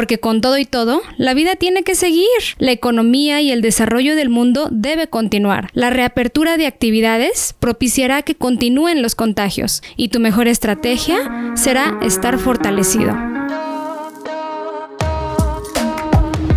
[0.00, 2.26] porque con todo y todo, la vida tiene que seguir.
[2.56, 5.68] La economía y el desarrollo del mundo debe continuar.
[5.74, 12.38] La reapertura de actividades propiciará que continúen los contagios y tu mejor estrategia será estar
[12.38, 13.14] fortalecido.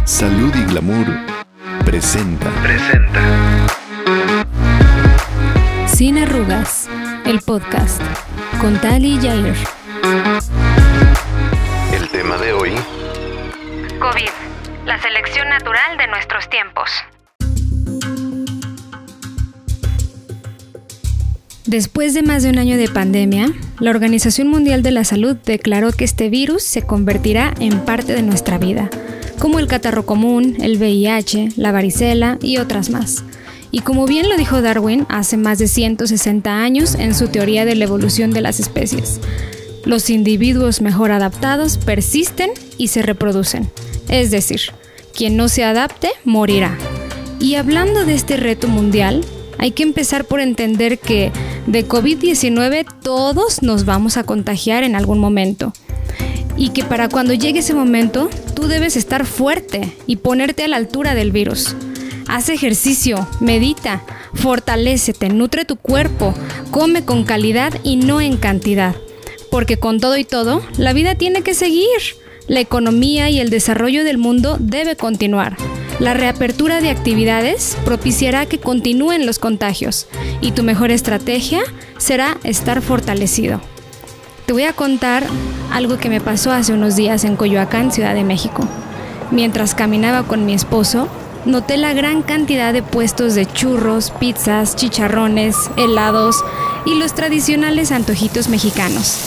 [0.05, 1.07] Salud y Glamour
[1.83, 2.49] presenta.
[2.63, 3.67] Presenta.
[5.93, 6.87] Sin arrugas,
[7.25, 8.01] el podcast
[8.61, 9.53] con Tali Jair.
[11.91, 13.02] El tema de hoy.
[14.03, 16.89] COVID, la selección natural de nuestros tiempos.
[21.65, 25.93] Después de más de un año de pandemia, la Organización Mundial de la Salud declaró
[25.93, 28.89] que este virus se convertirá en parte de nuestra vida,
[29.39, 33.23] como el catarro común, el VIH, la varicela y otras más.
[33.71, 37.75] Y como bien lo dijo Darwin hace más de 160 años en su teoría de
[37.75, 39.21] la evolución de las especies,
[39.85, 43.71] los individuos mejor adaptados persisten y se reproducen.
[44.13, 44.61] Es decir,
[45.15, 46.77] quien no se adapte morirá.
[47.39, 49.25] Y hablando de este reto mundial,
[49.57, 51.31] hay que empezar por entender que
[51.65, 55.73] de COVID-19 todos nos vamos a contagiar en algún momento.
[56.55, 60.77] Y que para cuando llegue ese momento, tú debes estar fuerte y ponerte a la
[60.77, 61.75] altura del virus.
[62.27, 64.03] Haz ejercicio, medita,
[64.35, 66.35] fortalécete, nutre tu cuerpo,
[66.69, 68.95] come con calidad y no en cantidad.
[69.49, 71.87] Porque con todo y todo, la vida tiene que seguir.
[72.47, 75.55] La economía y el desarrollo del mundo debe continuar.
[75.99, 80.07] La reapertura de actividades propiciará que continúen los contagios
[80.41, 81.61] y tu mejor estrategia
[81.97, 83.61] será estar fortalecido.
[84.45, 85.25] Te voy a contar
[85.71, 88.67] algo que me pasó hace unos días en Coyoacán, Ciudad de México.
[89.31, 91.07] Mientras caminaba con mi esposo,
[91.45, 96.43] noté la gran cantidad de puestos de churros, pizzas, chicharrones, helados
[96.85, 99.17] y los tradicionales antojitos mexicanos.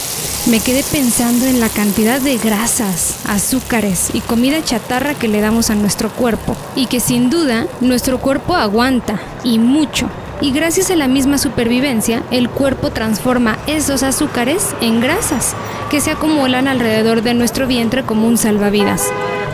[0.46, 5.70] Me quedé pensando en la cantidad de grasas, azúcares y comida chatarra que le damos
[5.70, 10.08] a nuestro cuerpo y que sin duda nuestro cuerpo aguanta y mucho.
[10.40, 15.54] Y gracias a la misma supervivencia, el cuerpo transforma esos azúcares en grasas
[15.90, 19.02] que se acumulan alrededor de nuestro vientre como un salvavidas.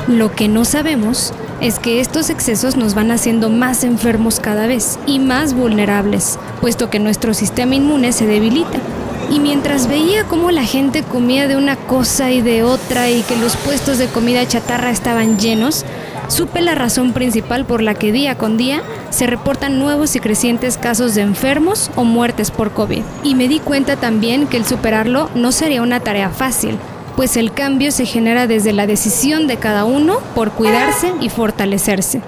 [0.08, 4.98] Lo que no sabemos es que estos excesos nos van haciendo más enfermos cada vez
[5.06, 8.80] y más vulnerables, puesto que nuestro sistema inmune se debilita.
[9.30, 13.36] Y mientras veía cómo la gente comía de una cosa y de otra y que
[13.36, 15.84] los puestos de comida chatarra estaban llenos,
[16.26, 20.76] supe la razón principal por la que día con día se reportan nuevos y crecientes
[20.76, 23.04] casos de enfermos o muertes por COVID.
[23.22, 26.76] Y me di cuenta también que el superarlo no sería una tarea fácil,
[27.16, 32.20] pues el cambio se genera desde la decisión de cada uno por cuidarse y fortalecerse.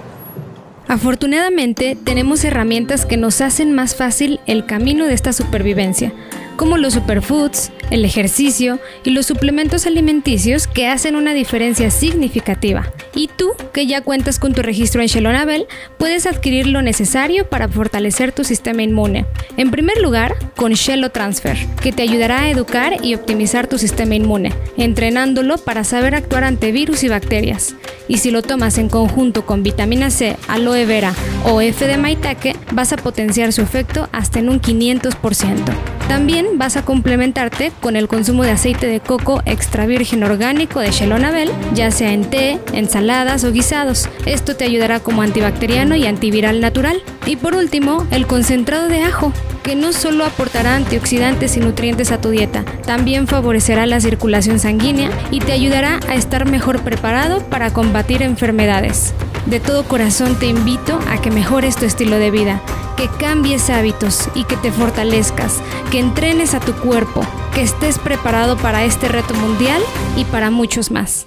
[0.86, 6.12] Afortunadamente, tenemos herramientas que nos hacen más fácil el camino de esta supervivencia,
[6.56, 12.92] como los superfoods, el ejercicio y los suplementos alimenticios que hacen una diferencia significativa.
[13.14, 15.66] Y tú, que ya cuentas con tu registro en Shelonabel,
[15.98, 19.26] puedes adquirir lo necesario para fortalecer tu sistema inmune.
[19.56, 24.14] En primer lugar, con Shelo Transfer, que te ayudará a educar y optimizar tu sistema
[24.14, 27.74] inmune, entrenándolo para saber actuar ante virus y bacterias.
[28.08, 32.56] Y si lo tomas en conjunto con vitamina C, aloe vera o F de maitake,
[32.72, 35.93] vas a potenciar su efecto hasta en un 500%.
[36.08, 40.90] También vas a complementarte con el consumo de aceite de coco extra virgen orgánico de
[40.90, 44.08] Shelonabel, ya sea en té, ensaladas o guisados.
[44.26, 47.02] Esto te ayudará como antibacteriano y antiviral natural.
[47.26, 49.32] Y por último, el concentrado de ajo,
[49.62, 55.10] que no solo aportará antioxidantes y nutrientes a tu dieta, también favorecerá la circulación sanguínea
[55.30, 59.14] y te ayudará a estar mejor preparado para combatir enfermedades.
[59.46, 62.62] De todo corazón te invito a que mejores tu estilo de vida,
[62.96, 65.60] que cambies hábitos y que te fortalezcas,
[65.90, 67.22] que entrenes a tu cuerpo,
[67.52, 69.82] que estés preparado para este reto mundial
[70.16, 71.26] y para muchos más.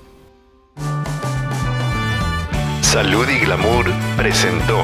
[2.81, 3.85] Salud y Glamour
[4.15, 4.83] presentó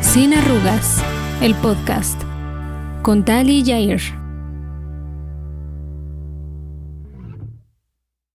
[0.00, 1.00] Sin arrugas,
[1.40, 2.20] el podcast
[3.02, 4.27] con Tali Jair.